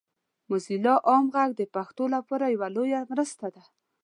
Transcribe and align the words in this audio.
موزیلا 0.49 0.95
عام 1.09 1.25
غږ 1.35 1.49
د 1.57 1.61
پښتو 1.75 2.03
لپاره 2.15 2.45
یوه 2.55 2.67
لویه 2.75 3.01
مرسته 3.11 3.45
ده. 3.55 3.63